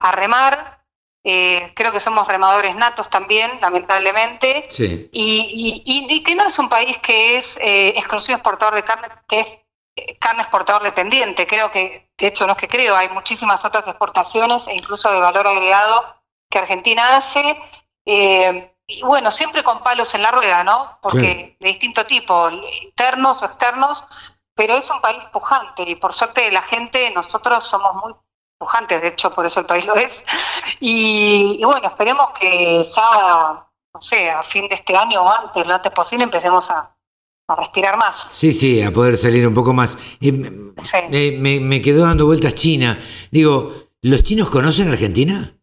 a 0.00 0.12
remar. 0.12 0.78
Eh, 1.24 1.72
creo 1.74 1.92
que 1.92 2.00
somos 2.00 2.26
remadores 2.28 2.74
natos 2.76 3.10
también, 3.10 3.60
lamentablemente. 3.60 4.66
Sí. 4.70 5.10
Y, 5.12 5.82
y- 5.84 6.22
que 6.22 6.34
no 6.34 6.44
es 6.46 6.58
un 6.58 6.68
país 6.68 6.98
que 7.00 7.36
es 7.36 7.58
eh, 7.60 7.88
exclusivo 7.96 8.36
exportador 8.36 8.76
de 8.76 8.84
carne, 8.84 9.08
que 9.28 9.40
es 9.40 9.60
eh, 9.96 10.16
carne 10.18 10.42
exportador 10.42 10.82
dependiente. 10.84 11.46
Creo 11.46 11.70
que, 11.72 12.12
de 12.16 12.26
hecho, 12.28 12.46
no 12.46 12.52
es 12.52 12.58
que 12.58 12.68
creo, 12.68 12.96
hay 12.96 13.08
muchísimas 13.10 13.64
otras 13.64 13.86
exportaciones 13.88 14.68
e 14.68 14.74
incluso 14.74 15.10
de 15.10 15.20
valor 15.20 15.46
agregado 15.48 16.22
que 16.48 16.60
Argentina 16.60 17.16
hace. 17.16 17.58
Eh, 18.06 18.74
y 18.86 19.02
bueno, 19.02 19.30
siempre 19.30 19.62
con 19.64 19.82
palos 19.82 20.14
en 20.14 20.22
la 20.22 20.30
rueda, 20.30 20.62
¿no? 20.64 20.98
Porque 21.02 21.56
de 21.60 21.68
distinto 21.68 22.06
tipo, 22.06 22.48
internos 22.82 23.42
o 23.42 23.46
externos, 23.46 24.37
pero 24.58 24.74
es 24.74 24.90
un 24.90 25.00
país 25.00 25.24
pujante 25.32 25.84
y 25.86 25.94
por 25.94 26.12
suerte 26.12 26.50
la 26.50 26.62
gente, 26.62 27.12
nosotros 27.14 27.62
somos 27.62 27.94
muy 27.94 28.12
pujantes, 28.58 29.00
de 29.00 29.06
hecho, 29.08 29.32
por 29.32 29.46
eso 29.46 29.60
el 29.60 29.66
país 29.66 29.86
lo 29.86 29.94
es. 29.94 30.24
Y, 30.80 31.58
y 31.60 31.64
bueno, 31.64 31.86
esperemos 31.86 32.32
que 32.38 32.82
ya, 32.82 33.70
no 33.94 34.02
sé, 34.02 34.28
a 34.32 34.42
fin 34.42 34.68
de 34.68 34.74
este 34.74 34.96
año 34.96 35.22
o 35.22 35.28
antes, 35.30 35.68
lo 35.68 35.74
antes 35.76 35.92
posible, 35.92 36.24
empecemos 36.24 36.68
a, 36.72 36.92
a 37.48 37.54
respirar 37.54 37.96
más. 37.96 38.30
Sí, 38.32 38.52
sí, 38.52 38.82
a 38.82 38.90
poder 38.92 39.16
salir 39.16 39.46
un 39.46 39.54
poco 39.54 39.72
más. 39.72 39.96
Eh, 40.20 40.32
Sí. 40.76 40.98
eh, 41.12 41.36
me, 41.38 41.60
me 41.60 41.80
quedó 41.80 42.04
dando 42.04 42.26
vueltas 42.26 42.54
China. 42.54 42.98
Digo, 43.30 43.72
¿los 44.02 44.24
chinos 44.24 44.50
conocen 44.50 44.88
Argentina? 44.90 45.54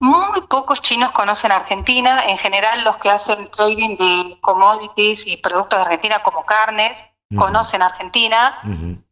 Muy 0.00 0.40
pocos 0.48 0.80
chinos 0.82 1.12
conocen 1.12 1.52
Argentina. 1.52 2.24
En 2.26 2.36
general, 2.36 2.84
los 2.84 2.96
que 2.98 3.08
hacen 3.08 3.50
trading 3.50 3.96
de 3.96 4.38
commodities 4.42 5.26
y 5.26 5.36
productos 5.38 5.78
de 5.78 5.84
Argentina 5.84 6.22
como 6.22 6.44
carnes 6.44 7.04
Conocen 7.36 7.82
Argentina. 7.82 8.58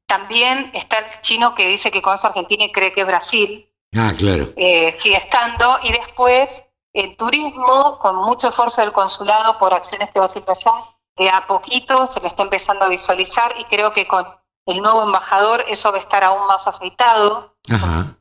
También 0.07 0.71
está 0.75 0.99
el 0.99 1.21
chino 1.21 1.55
que 1.55 1.69
dice 1.69 1.91
que 1.91 2.03
conoce 2.03 2.27
Argentina 2.27 2.65
y 2.65 2.73
cree 2.73 2.93
que 2.93 3.03
es 3.03 3.07
Brasil. 3.07 3.67
Ah, 3.97 4.13
claro. 4.17 4.53
eh, 4.57 4.93
sigue 4.93 5.17
estando. 5.17 5.79
Y 5.83 5.93
después, 5.93 6.65
el 6.93 7.17
turismo, 7.17 7.99
con 7.99 8.17
mucho 8.17 8.49
esfuerzo 8.49 8.81
del 8.81 8.93
consulado 8.93 9.59
por 9.59 9.75
acciones 9.75 10.11
que 10.11 10.21
va 10.21 10.27
haciendo 10.27 10.53
allá, 10.53 10.85
de 11.17 11.29
a 11.29 11.47
poquito 11.47 12.07
se 12.07 12.21
lo 12.21 12.27
está 12.27 12.43
empezando 12.43 12.85
a 12.85 12.89
visualizar 12.89 13.55
y 13.59 13.65
creo 13.65 13.93
que 13.93 14.07
con 14.07 14.27
el 14.67 14.81
nuevo 14.81 15.03
embajador 15.03 15.65
eso 15.69 15.91
va 15.91 15.99
a 15.99 16.01
estar 16.01 16.25
aún 16.25 16.47
más 16.47 16.67
aceitado. 16.67 17.57
Ajá. 17.71 18.17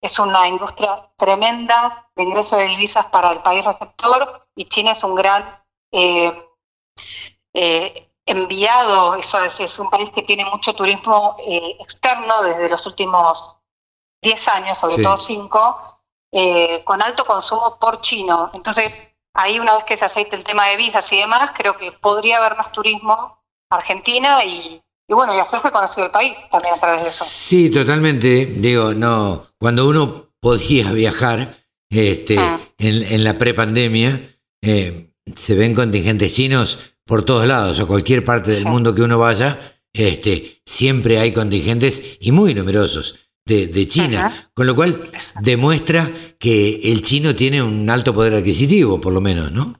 Es 0.00 0.18
una 0.18 0.48
industria 0.48 1.10
tremenda 1.16 2.08
de 2.16 2.24
ingreso 2.24 2.56
de 2.56 2.66
divisas 2.66 3.06
para 3.06 3.30
el 3.30 3.40
país 3.40 3.64
receptor 3.64 4.42
y 4.56 4.64
China 4.64 4.92
es 4.92 5.04
un 5.04 5.14
gran 5.14 5.62
eh, 5.92 6.32
eh, 7.54 8.01
eso 8.66 9.42
es, 9.44 9.60
es 9.60 9.78
un 9.78 9.90
país 9.90 10.10
que 10.10 10.22
tiene 10.22 10.44
mucho 10.44 10.74
turismo 10.74 11.36
eh, 11.46 11.76
externo 11.80 12.42
desde 12.42 12.68
los 12.68 12.86
últimos 12.86 13.56
10 14.22 14.48
años, 14.48 14.78
sobre 14.78 14.96
Sí. 14.96 15.02
todo 15.02 15.16
5, 15.16 15.76
eh, 16.32 16.82
con 16.84 17.02
alto 17.02 17.24
consumo 17.24 17.78
por 17.80 18.00
chino. 18.00 18.50
Entonces, 18.54 18.92
ahí 19.34 19.58
una 19.58 19.74
vez 19.76 19.84
que 19.84 19.96
se 19.96 20.04
aceite 20.04 20.36
el 20.36 20.44
tema 20.44 20.66
de 20.68 20.76
visas 20.76 21.10
y 21.12 21.16
demás, 21.18 21.52
creo 21.54 21.76
que 21.76 21.92
podría 21.92 22.38
haber 22.38 22.56
más 22.56 22.70
turismo 22.72 23.38
Argentina 23.70 24.44
y, 24.44 24.80
y 25.08 25.14
bueno, 25.14 25.34
y 25.34 25.38
hacerse 25.38 25.70
conocido 25.70 26.06
el 26.06 26.12
país 26.12 26.38
también 26.50 26.74
a 26.74 26.78
través 26.78 27.02
de 27.02 27.08
eso. 27.08 27.24
Sí, 27.24 27.70
totalmente. 27.70 28.46
Digo, 28.46 28.94
no, 28.94 29.46
cuando 29.58 29.86
uno 29.86 30.28
podía 30.40 30.92
viajar 30.92 31.56
este, 31.90 32.38
Ah. 32.38 32.58
en, 32.78 33.02
en 33.12 33.24
la 33.24 33.36
prepandemia, 33.38 34.20
eh, 34.62 35.10
se 35.36 35.54
ven 35.54 35.74
contingentes 35.74 36.32
chinos 36.32 36.91
por 37.12 37.26
todos 37.26 37.46
lados, 37.46 37.78
a 37.78 37.84
cualquier 37.84 38.24
parte 38.24 38.50
del 38.52 38.62
Sí. 38.62 38.68
mundo 38.68 38.94
que 38.94 39.02
uno 39.02 39.18
vaya, 39.18 39.58
este, 39.92 40.62
siempre 40.64 41.18
hay 41.20 41.30
contingentes 41.30 42.16
y 42.20 42.32
muy 42.32 42.54
numerosos 42.54 43.16
de, 43.44 43.66
de 43.66 43.86
China, 43.86 44.26
Ajá. 44.28 44.50
con 44.54 44.66
lo 44.66 44.74
cual 44.74 45.10
demuestra 45.42 46.10
que 46.38 46.90
el 46.90 47.02
chino 47.02 47.36
tiene 47.36 47.62
un 47.62 47.90
alto 47.90 48.14
poder 48.14 48.32
adquisitivo, 48.32 48.98
por 48.98 49.12
lo 49.12 49.20
menos, 49.20 49.52
¿no? 49.52 49.78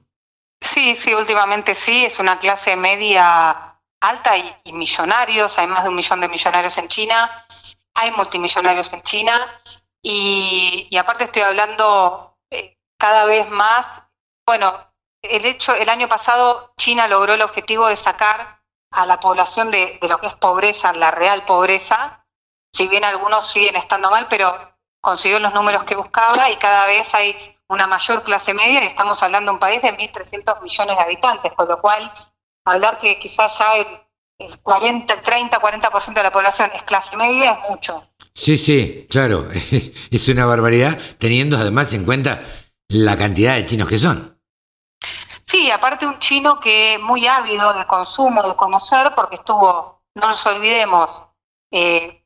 Sí, 0.61 0.95
sí, 0.95 1.11
últimamente 1.15 1.73
sí, 1.73 2.05
es 2.05 2.19
una 2.19 2.37
clase 2.37 2.75
media 2.75 3.79
alta 3.99 4.37
y, 4.37 4.45
y 4.65 4.73
millonarios, 4.73 5.57
hay 5.57 5.65
más 5.65 5.81
de 5.85 5.89
un 5.89 5.95
millón 5.95 6.21
de 6.21 6.29
millonarios 6.29 6.77
en 6.77 6.87
China, 6.87 7.31
hay 7.95 8.11
multimillonarios 8.11 8.93
en 8.93 9.01
China 9.01 9.33
y, 10.03 10.87
y 10.91 10.97
aparte 10.97 11.23
estoy 11.23 11.41
hablando 11.41 12.37
eh, 12.51 12.77
cada 12.99 13.25
vez 13.25 13.49
más, 13.49 14.03
bueno, 14.45 14.92
el 15.23 15.45
hecho, 15.45 15.73
el 15.75 15.89
año 15.89 16.07
pasado 16.07 16.73
China 16.77 17.07
logró 17.07 17.33
el 17.33 17.41
objetivo 17.41 17.87
de 17.87 17.95
sacar 17.95 18.61
a 18.91 19.05
la 19.05 19.19
población 19.19 19.71
de, 19.71 19.97
de 19.99 20.07
lo 20.07 20.19
que 20.19 20.27
es 20.27 20.35
pobreza, 20.35 20.93
la 20.93 21.11
real 21.11 21.45
pobreza, 21.45 22.25
si 22.71 22.87
bien 22.87 23.03
algunos 23.03 23.47
siguen 23.47 23.75
estando 23.75 24.11
mal, 24.11 24.27
pero 24.29 24.55
consiguió 25.01 25.39
los 25.39 25.53
números 25.53 25.83
que 25.83 25.95
buscaba 25.95 26.49
y 26.49 26.55
cada 26.57 26.85
vez 26.85 27.13
hay 27.15 27.35
una 27.67 27.87
mayor 27.87 28.23
clase 28.23 28.53
media 28.53 28.83
y 28.83 28.87
estamos 28.87 29.21
hablando 29.23 29.51
de 29.51 29.55
un 29.55 29.59
país 29.59 29.81
de 29.81 29.97
1.300 29.97 30.61
millones 30.61 30.95
de 30.95 31.03
habitantes, 31.03 31.53
con 31.53 31.67
lo 31.67 31.79
cual 31.81 32.11
hablar 32.65 32.97
que 32.97 33.17
quizás 33.17 33.57
ya 33.59 33.73
el, 33.77 33.87
el 34.39 34.59
40, 34.59 35.13
el 35.13 35.21
30, 35.21 35.59
40% 35.59 36.13
de 36.13 36.23
la 36.23 36.31
población 36.31 36.71
es 36.75 36.83
clase 36.83 37.17
media 37.17 37.51
es 37.51 37.69
mucho. 37.69 38.03
Sí, 38.33 38.57
sí, 38.57 39.07
claro, 39.09 39.47
es 40.11 40.29
una 40.29 40.45
barbaridad, 40.45 40.97
teniendo 41.17 41.57
además 41.57 41.93
en 41.93 42.05
cuenta 42.05 42.43
la 42.89 43.17
cantidad 43.17 43.55
de 43.55 43.65
chinos 43.65 43.87
que 43.87 43.97
son. 43.97 44.32
Sí, 45.45 45.69
aparte 45.71 46.05
un 46.05 46.19
chino 46.19 46.59
que 46.59 46.97
muy 47.01 47.27
ávido 47.27 47.73
de 47.73 47.85
consumo, 47.85 48.43
de 48.43 48.55
conocer, 48.55 49.13
porque 49.13 49.35
estuvo, 49.35 50.01
no 50.15 50.27
nos 50.27 50.45
olvidemos, 50.45 51.25
eh, 51.71 52.25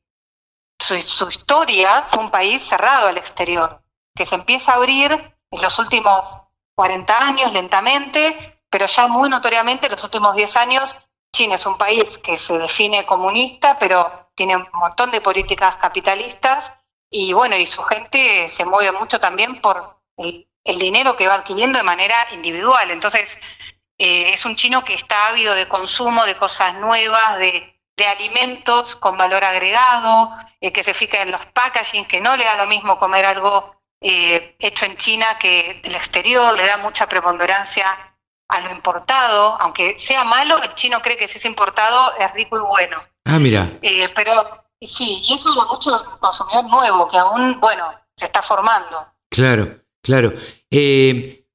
su, 0.80 1.02
su 1.02 1.30
historia 1.30 2.04
fue 2.04 2.20
un 2.20 2.32
país 2.32 2.64
cerrado 2.64 3.08
al 3.08 3.18
exterior, 3.18 3.82
que 4.16 4.26
se 4.26 4.36
empieza 4.36 4.74
a 4.74 4.76
abrir 4.76 5.12
en 5.12 5.62
los 5.62 5.80
últimos 5.80 6.38
40 6.76 7.18
años 7.18 7.52
lentamente, 7.54 8.60
pero 8.70 8.86
ya 8.86 9.08
muy 9.08 9.30
notoriamente 9.30 9.88
en 9.88 9.94
los 9.94 10.04
últimos 10.04 10.36
10 10.36 10.58
años, 10.58 10.96
China 11.34 11.56
es 11.56 11.66
un 11.66 11.78
país 11.78 12.18
que 12.20 12.38
se 12.38 12.58
define 12.58 13.06
comunista, 13.06 13.78
pero 13.80 14.30
tiene 14.36 14.56
un 14.56 14.68
montón 14.74 15.12
de 15.12 15.22
políticas 15.22 15.76
capitalistas 15.76 16.72
y 17.10 17.34
bueno, 17.34 17.56
y 17.56 17.66
su 17.66 17.82
gente 17.84 18.48
se 18.48 18.66
mueve 18.66 18.92
mucho 18.98 19.20
también 19.20 19.62
por 19.62 20.02
el, 20.18 20.48
el 20.68 20.78
dinero 20.78 21.16
que 21.16 21.28
va 21.28 21.36
adquiriendo 21.36 21.78
de 21.80 21.84
manera 21.84 22.16
individual. 22.34 22.92
Entonces, 22.92 23.40
eh, 23.98 24.32
es 24.34 24.46
un 24.46 24.56
chino 24.56 24.84
que 24.84 24.94
está 24.94 25.28
ávido 25.28 25.56
de 25.56 25.68
consumo, 25.68 26.26
de 26.26 26.36
cosas 26.36 26.76
nuevas, 26.76 27.40
de, 27.40 27.82
de 27.96 28.08
alimentos 28.08 28.96
con 28.96 29.18
valor 29.18 29.44
agregado, 29.44 30.32
eh, 30.62 30.72
que 30.72 30.84
se 30.84 30.94
fija 30.94 31.22
en 31.22 31.32
los 31.32 31.46
packaging, 31.48 32.06
que 32.06 32.22
no 32.22 32.36
le 32.38 32.44
da 32.44 32.58
lo 32.58 32.68
mismo 32.68 32.98
comer 32.98 33.26
algo 33.26 33.76
eh, 34.02 34.56
hecho 34.60 34.86
en 34.86 34.96
China 34.98 35.26
que 35.40 35.80
del 35.82 35.96
exterior, 35.96 36.54
le 36.56 36.68
da 36.68 36.78
mucha 36.78 37.08
preponderancia 37.08 37.86
a 38.50 38.60
lo 38.62 38.72
importado, 38.72 39.58
aunque 39.60 39.98
sea 39.98 40.24
malo, 40.24 40.62
el 40.62 40.74
chino 40.76 41.02
cree 41.02 41.18
que 41.18 41.28
si 41.28 41.38
es 41.38 41.46
importado 41.46 42.14
es 42.20 42.32
rico 42.34 42.58
y 42.58 42.62
bueno. 42.62 43.02
Ah, 43.26 43.40
mira, 43.40 43.68
Eh, 43.82 44.10
pero 44.16 44.64
sí, 44.80 45.22
y 45.28 45.34
eso 45.34 45.50
habla 45.50 45.66
mucho 45.66 45.92
del 45.92 46.20
consumidor 46.20 46.66
nuevo, 46.66 47.08
que 47.08 47.18
aún, 47.18 47.60
bueno, 47.60 47.92
se 48.16 48.26
está 48.26 48.42
formando. 48.42 49.06
Claro, 49.30 49.82
claro. 50.08 50.34
Eh, 50.72 51.46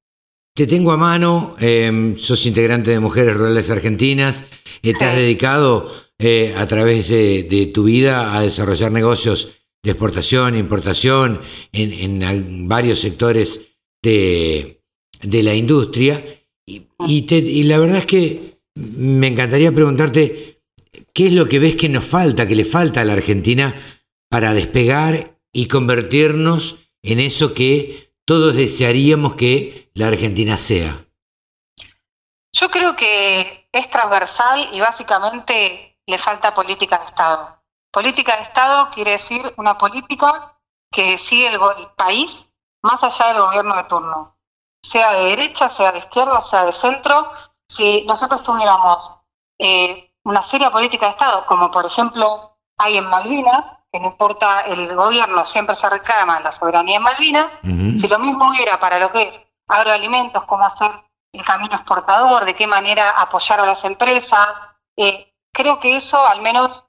te 0.55 0.67
tengo 0.67 0.91
a 0.91 0.97
mano, 0.97 1.55
eh, 1.59 2.15
sos 2.17 2.45
integrante 2.45 2.91
de 2.91 2.99
Mujeres 2.99 3.33
Rurales 3.35 3.69
Argentinas, 3.71 4.43
eh, 4.83 4.93
te 4.93 5.03
has 5.03 5.15
dedicado 5.15 5.91
eh, 6.19 6.53
a 6.55 6.67
través 6.67 7.09
de, 7.09 7.43
de 7.43 7.65
tu 7.65 7.83
vida 7.85 8.37
a 8.37 8.41
desarrollar 8.41 8.91
negocios 8.91 9.49
de 9.83 9.91
exportación, 9.91 10.55
importación 10.55 11.41
en, 11.73 12.67
varios 12.69 12.99
sectores 12.99 13.61
de, 14.03 14.81
de 15.21 15.43
la 15.43 15.55
industria. 15.55 16.23
Y, 16.67 16.87
y 17.07 17.23
te- 17.23 17.37
y 17.39 17.63
la 17.63 17.79
verdad 17.79 17.97
es 17.97 18.05
que 18.05 18.59
me 18.75 19.27
encantaría 19.27 19.71
preguntarte, 19.71 20.61
¿qué 21.13 21.27
es 21.27 21.33
lo 21.33 21.49
que 21.49 21.59
ves 21.59 21.75
que 21.75 21.89
nos 21.89 22.05
falta, 22.05 22.47
que 22.47 22.55
le 22.55 22.63
falta 22.63 23.01
a 23.01 23.05
la 23.05 23.13
Argentina 23.13 23.73
para 24.29 24.53
despegar 24.53 25.39
y 25.51 25.65
convertirnos 25.65 26.77
en 27.03 27.19
eso 27.19 27.53
que 27.53 28.12
todos 28.25 28.55
desearíamos 28.55 29.35
que 29.35 29.91
la 29.93 30.07
Argentina 30.07 30.57
sea? 30.57 31.05
Yo 32.53 32.69
creo 32.69 32.95
que 32.95 33.67
es 33.71 33.89
transversal 33.89 34.69
y 34.71 34.79
básicamente 34.79 35.97
le 36.05 36.17
falta 36.17 36.53
política 36.53 36.99
de 36.99 37.05
Estado. 37.05 37.61
Política 37.91 38.35
de 38.37 38.43
Estado 38.43 38.89
quiere 38.91 39.11
decir 39.11 39.41
una 39.57 39.77
política 39.77 40.57
que 40.91 41.17
sigue 41.17 41.47
el, 41.47 41.59
el 41.77 41.87
país 41.95 42.45
más 42.83 43.03
allá 43.03 43.33
del 43.33 43.41
gobierno 43.41 43.75
de 43.75 43.83
turno, 43.85 44.37
sea 44.83 45.13
de 45.13 45.25
derecha, 45.25 45.69
sea 45.69 45.91
de 45.91 45.99
izquierda, 45.99 46.41
sea 46.41 46.65
de 46.65 46.71
centro. 46.71 47.31
Si 47.67 48.03
nosotros 48.03 48.43
tuviéramos 48.43 49.13
eh, 49.57 50.13
una 50.23 50.41
seria 50.43 50.71
política 50.71 51.07
de 51.07 51.11
Estado, 51.11 51.45
como 51.45 51.71
por 51.71 51.85
ejemplo 51.85 52.57
hay 52.77 52.97
en 52.97 53.05
Malvinas, 53.05 53.65
que 53.93 53.99
no 53.99 54.07
importa 54.07 54.61
el 54.61 54.95
gobierno, 54.95 55.45
siempre 55.45 55.75
se 55.75 55.87
reclama 55.87 56.39
la 56.39 56.51
soberanía 56.51 56.97
en 56.97 57.03
Malvinas, 57.03 57.45
si 57.61 58.07
lo 58.07 58.17
mismo 58.17 58.49
hubiera 58.49 58.79
para 58.79 58.97
lo 58.97 59.11
que 59.11 59.21
es 59.21 59.39
agroalimentos, 59.67 60.45
cómo 60.45 60.65
hacer 60.65 60.89
el 61.31 61.45
camino 61.45 61.75
exportador, 61.75 62.43
de 62.43 62.55
qué 62.55 62.65
manera 62.65 63.11
apoyar 63.11 63.59
a 63.59 63.67
las 63.67 63.83
empresas, 63.83 64.47
eh, 64.97 65.31
creo 65.53 65.79
que 65.79 65.95
eso 65.95 66.25
al 66.27 66.41
menos 66.41 66.85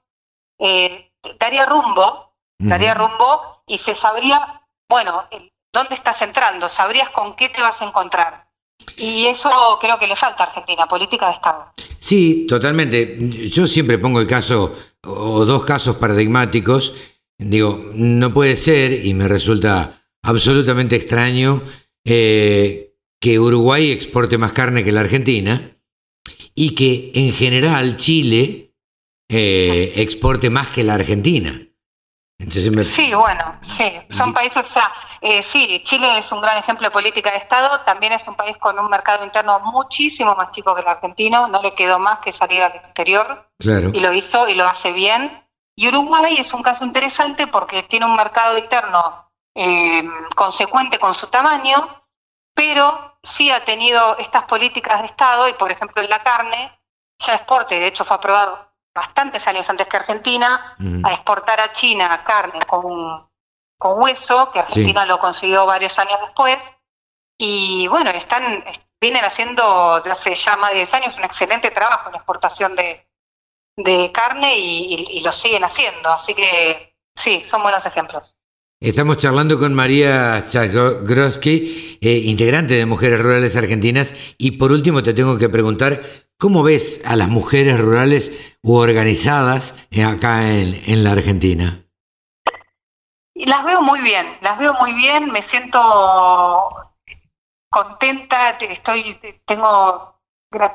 eh, 0.59 1.11
daría 1.39 1.67
rumbo, 1.67 2.33
daría 2.57 2.95
rumbo 2.95 3.61
y 3.67 3.77
se 3.77 3.93
sabría, 3.93 4.61
bueno, 4.89 5.25
el- 5.29 5.51
dónde 5.71 5.93
estás 5.93 6.21
entrando, 6.23 6.67
sabrías 6.69 7.09
con 7.11 7.35
qué 7.35 7.49
te 7.49 7.61
vas 7.61 7.79
a 7.81 7.85
encontrar. 7.85 8.47
Y 8.97 9.27
eso 9.27 9.77
creo 9.79 9.99
que 9.99 10.07
le 10.07 10.15
falta 10.15 10.43
a 10.43 10.47
Argentina, 10.47 10.87
política 10.87 11.27
de 11.27 11.33
Estado. 11.33 11.73
Sí, 11.99 12.45
totalmente. 12.47 13.15
Yo 13.49 13.67
siempre 13.67 13.97
pongo 13.97 14.19
el 14.19 14.27
caso, 14.27 14.73
o 15.05 15.45
dos 15.45 15.63
casos 15.63 15.97
paradigmáticos. 15.97 16.93
Digo, 17.37 17.91
no 17.95 18.33
puede 18.33 18.55
ser, 18.55 19.05
y 19.05 19.13
me 19.13 19.27
resulta 19.27 20.07
absolutamente 20.23 20.95
extraño, 20.95 21.61
eh, 22.05 22.95
que 23.19 23.39
Uruguay 23.39 23.91
exporte 23.91 24.37
más 24.37 24.51
carne 24.51 24.83
que 24.83 24.91
la 24.91 25.01
Argentina 25.01 25.79
y 26.53 26.75
que 26.75 27.11
en 27.15 27.33
general 27.33 27.95
Chile 27.95 28.75
eh, 29.29 29.93
exporte 29.95 30.49
más 30.49 30.67
que 30.67 30.83
la 30.83 30.95
Argentina. 30.95 31.67
Me, 32.37 32.83
Sí, 32.83 33.13
bueno, 33.13 33.57
sí, 33.61 33.93
son 34.09 34.33
países, 34.33 34.65
o 34.65 34.69
sea, 34.69 34.91
eh, 35.21 35.41
sí, 35.41 35.81
Chile 35.85 36.17
es 36.17 36.29
un 36.33 36.41
gran 36.41 36.57
ejemplo 36.57 36.85
de 36.85 36.91
política 36.91 37.31
de 37.31 37.37
Estado, 37.37 37.79
también 37.85 38.11
es 38.11 38.27
un 38.27 38.35
país 38.35 38.57
con 38.57 38.77
un 38.77 38.89
mercado 38.89 39.23
interno 39.23 39.61
muchísimo 39.61 40.35
más 40.35 40.51
chico 40.51 40.75
que 40.75 40.81
el 40.81 40.87
argentino, 40.87 41.47
no 41.47 41.61
le 41.61 41.73
quedó 41.73 41.97
más 41.97 42.19
que 42.19 42.33
salir 42.33 42.61
al 42.61 42.75
exterior 42.75 43.49
claro. 43.57 43.89
y 43.93 44.01
lo 44.01 44.11
hizo 44.11 44.49
y 44.49 44.55
lo 44.55 44.67
hace 44.67 44.91
bien. 44.91 45.47
Y 45.77 45.87
Uruguay 45.87 46.35
es 46.37 46.53
un 46.53 46.61
caso 46.61 46.83
interesante 46.83 47.47
porque 47.47 47.83
tiene 47.83 48.05
un 48.05 48.17
mercado 48.17 48.57
interno 48.57 49.31
eh, 49.55 50.03
consecuente 50.35 50.99
con 50.99 51.13
su 51.13 51.27
tamaño, 51.27 52.03
pero 52.53 53.17
sí 53.23 53.49
ha 53.49 53.63
tenido 53.63 54.17
estas 54.17 54.43
políticas 54.43 54.99
de 54.99 55.05
Estado 55.07 55.47
y, 55.47 55.53
por 55.53 55.71
ejemplo, 55.71 56.01
en 56.01 56.09
la 56.09 56.21
carne 56.21 56.79
ya 57.17 57.35
exporta, 57.35 57.75
y 57.75 57.79
de 57.79 57.87
hecho 57.87 58.03
fue 58.03 58.17
aprobado 58.17 58.74
bastantes 58.95 59.45
años 59.47 59.69
antes 59.69 59.87
que 59.87 59.97
Argentina, 59.97 60.75
a 61.03 61.11
exportar 61.13 61.59
a 61.59 61.71
China 61.73 62.23
carne 62.25 62.61
con, 62.65 63.27
con 63.77 64.01
hueso, 64.01 64.51
que 64.51 64.59
Argentina 64.59 65.05
lo 65.05 65.19
consiguió 65.19 65.65
varios 65.65 65.99
años 65.99 66.17
después. 66.21 66.57
Y 67.37 67.87
bueno, 67.87 68.09
están 68.11 68.63
vienen 69.01 69.25
haciendo 69.25 69.95
desde 69.97 70.11
hace 70.11 70.35
ya 70.35 70.55
más 70.55 70.71
de 70.71 70.77
10 70.77 70.93
años 70.93 71.17
un 71.17 71.25
excelente 71.25 71.69
trabajo 71.71 72.07
en 72.07 72.13
la 72.13 72.17
exportación 72.19 72.75
de, 72.75 73.05
de 73.77 74.11
carne 74.13 74.57
y, 74.57 74.95
y- 74.95 75.17
y 75.17 75.19
lo 75.19 75.31
siguen 75.33 75.63
haciendo. 75.65 76.09
Así 76.09 76.33
que 76.33 76.95
sí, 77.15 77.41
son 77.43 77.61
buenos 77.61 77.85
ejemplos. 77.85 78.35
Estamos 78.81 79.17
charlando 79.17 79.59
con 79.59 79.73
María 79.73 80.45
Chagroski, 80.47 81.97
eh, 82.01 82.21
integrante 82.25 82.73
de 82.75 82.85
Mujeres 82.85 83.21
Rurales 83.21 83.55
Argentinas. 83.55 84.13
Y 84.37 84.51
por 84.51 84.71
último 84.71 85.03
te 85.03 85.13
tengo 85.13 85.37
que 85.37 85.49
preguntar, 85.49 86.01
¿cómo 86.37 86.63
ves 86.63 87.01
a 87.05 87.15
las 87.15 87.27
mujeres 87.29 87.79
rurales 87.79 88.57
u 88.61 88.75
organizadas 88.75 89.87
acá 90.05 90.49
en, 90.49 90.73
en 90.87 91.03
la 91.03 91.11
Argentina? 91.11 91.81
Las 93.35 93.65
veo 93.65 93.81
muy 93.81 94.01
bien, 94.01 94.37
las 94.41 94.57
veo 94.57 94.73
muy 94.75 94.93
bien, 94.93 95.31
me 95.31 95.41
siento 95.41 95.79
contenta, 97.69 98.57
te- 98.57 98.71
estoy, 98.71 99.15
te- 99.15 99.41
tengo, 99.45 100.21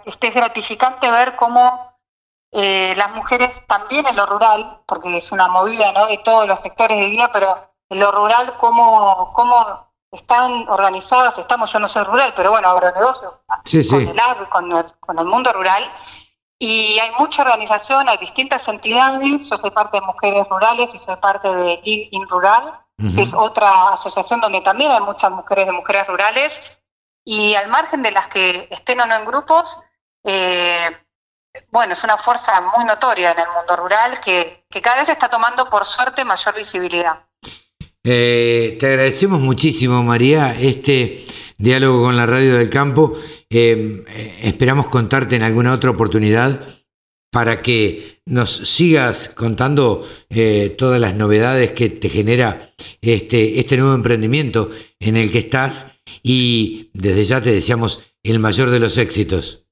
este, 0.04 0.28
es 0.28 0.34
gratificante 0.34 1.10
ver 1.10 1.36
cómo 1.36 1.98
eh, 2.52 2.94
las 2.96 3.14
mujeres 3.14 3.62
también 3.66 4.06
en 4.06 4.16
lo 4.16 4.26
rural, 4.26 4.82
porque 4.86 5.16
es 5.16 5.32
una 5.32 5.48
movida 5.48 5.92
¿no? 5.92 6.06
de 6.06 6.18
todos 6.18 6.46
los 6.46 6.60
sectores 6.60 6.98
de 6.98 7.10
vida, 7.10 7.30
pero 7.32 7.72
en 7.88 8.00
lo 8.00 8.12
rural 8.12 8.56
cómo, 8.58 9.32
cómo 9.32 9.89
están 10.10 10.68
organizadas, 10.68 11.38
estamos, 11.38 11.72
yo 11.72 11.78
no 11.78 11.88
soy 11.88 12.04
rural, 12.04 12.32
pero 12.34 12.50
bueno, 12.50 12.68
agronegocios, 12.68 13.34
Sí, 13.64 13.86
con 13.88 14.00
sí. 14.00 14.12
el 14.12 14.48
con 14.48 14.72
el, 14.72 14.84
con 14.98 15.18
el 15.18 15.24
mundo 15.24 15.52
rural. 15.52 15.90
Y 16.58 16.98
hay 16.98 17.10
mucha 17.18 17.42
organización, 17.42 18.08
hay 18.08 18.18
distintas 18.18 18.66
entidades. 18.68 19.48
Yo 19.48 19.56
soy 19.56 19.70
parte 19.70 19.98
de 19.98 20.06
Mujeres 20.06 20.46
Rurales 20.50 20.94
y 20.94 20.98
soy 20.98 21.16
parte 21.16 21.48
de 21.48 21.80
Lean 21.82 22.08
in 22.10 22.28
Rural, 22.28 22.78
que 23.16 23.22
es 23.22 23.32
otra 23.32 23.92
asociación 23.94 24.42
donde 24.42 24.60
también 24.60 24.90
hay 24.92 25.00
muchas 25.00 25.30
mujeres 25.30 25.64
de 25.66 25.72
mujeres 25.72 26.06
rurales. 26.06 26.82
Y 27.24 27.54
al 27.54 27.68
margen 27.68 28.02
de 28.02 28.10
las 28.10 28.28
que 28.28 28.68
estén 28.70 29.00
o 29.00 29.06
no 29.06 29.14
en 29.14 29.24
grupos, 29.24 29.80
eh, 30.22 30.90
bueno, 31.70 31.94
es 31.94 32.04
una 32.04 32.18
fuerza 32.18 32.60
muy 32.60 32.84
notoria 32.84 33.32
en 33.32 33.38
el 33.38 33.48
mundo 33.56 33.76
rural 33.76 34.20
que, 34.20 34.66
que 34.68 34.82
cada 34.82 34.96
vez 34.96 35.08
está 35.08 35.30
tomando, 35.30 35.70
por 35.70 35.86
suerte, 35.86 36.26
mayor 36.26 36.54
visibilidad. 36.54 37.24
Eh, 38.04 38.76
te 38.80 38.86
agradecemos 38.86 39.40
muchísimo, 39.40 40.02
María, 40.02 40.58
este 40.58 41.24
diálogo 41.58 42.04
con 42.04 42.16
la 42.16 42.26
Radio 42.26 42.56
del 42.56 42.70
Campo. 42.70 43.16
Eh, 43.50 44.04
eh, 44.08 44.38
esperamos 44.44 44.88
contarte 44.88 45.36
en 45.36 45.42
alguna 45.42 45.72
otra 45.72 45.90
oportunidad 45.90 46.60
para 47.30 47.62
que 47.62 48.20
nos 48.26 48.50
sigas 48.50 49.28
contando 49.28 50.06
eh, 50.28 50.74
todas 50.76 51.00
las 51.00 51.14
novedades 51.14 51.72
que 51.72 51.88
te 51.88 52.08
genera 52.08 52.72
este, 53.00 53.60
este 53.60 53.76
nuevo 53.76 53.94
emprendimiento 53.94 54.70
en 54.98 55.16
el 55.16 55.30
que 55.30 55.38
estás 55.38 56.00
y 56.22 56.90
desde 56.94 57.24
ya 57.24 57.40
te 57.40 57.52
deseamos 57.52 58.00
el 58.22 58.38
mayor 58.38 58.70
de 58.70 58.80
los 58.80 58.98
éxitos. 58.98 59.64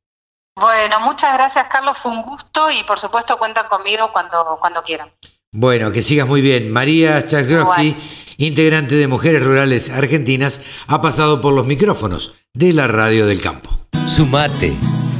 Bueno, 0.57 1.01
muchas 1.01 1.35
gracias, 1.35 1.67
Carlos. 1.69 1.97
Fue 1.99 2.11
un 2.11 2.23
gusto 2.23 2.69
y, 2.71 2.83
por 2.85 2.99
supuesto, 2.99 3.39
cuentan 3.39 3.69
conmigo 3.69 4.11
cuando, 4.13 4.59
cuando 4.61 4.83
quieran. 4.83 5.13
Bueno, 5.53 5.93
que 5.93 6.03
sigas 6.03 6.27
muy 6.27 6.41
bien. 6.41 6.71
María 6.71 7.25
Chagroski, 7.25 7.97
integrante 8.39 8.95
de 8.95 9.09
Mujeres 9.09 9.45
Rurales 9.45 9.91
Argentinas, 9.91 10.63
ha 10.87 11.03
pasado 11.03 11.43
por 11.43 11.53
los 11.53 11.67
micrófonos 11.67 12.35
de 12.55 12.73
la 12.73 12.87
Radio 12.87 13.27
del 13.27 13.43
Campo. 13.43 13.79
Sumate. 14.07 14.75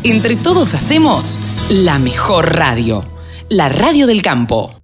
Entre 0.05 0.37
todos 0.37 0.75
hacemos 0.75 1.39
la 1.69 1.99
mejor 1.99 2.55
radio, 2.55 3.05
la 3.51 3.69
radio 3.69 4.07
del 4.07 4.23
campo. 4.23 4.75